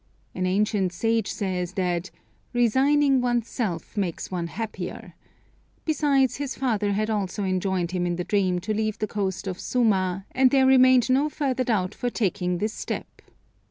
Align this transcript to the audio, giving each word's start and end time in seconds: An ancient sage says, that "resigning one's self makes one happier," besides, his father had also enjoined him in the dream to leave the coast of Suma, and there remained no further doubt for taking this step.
An 0.33 0.47
ancient 0.47 0.91
sage 0.93 1.27
says, 1.31 1.73
that 1.73 2.09
"resigning 2.53 3.21
one's 3.21 3.47
self 3.47 3.95
makes 3.95 4.31
one 4.31 4.47
happier," 4.47 5.13
besides, 5.85 6.37
his 6.37 6.55
father 6.55 6.93
had 6.93 7.11
also 7.11 7.43
enjoined 7.43 7.91
him 7.91 8.07
in 8.07 8.15
the 8.15 8.23
dream 8.23 8.57
to 8.61 8.73
leave 8.73 8.97
the 8.97 9.05
coast 9.05 9.45
of 9.45 9.59
Suma, 9.59 10.25
and 10.31 10.49
there 10.49 10.65
remained 10.65 11.07
no 11.11 11.29
further 11.29 11.63
doubt 11.65 11.93
for 11.93 12.09
taking 12.09 12.57
this 12.57 12.73
step. 12.73 13.21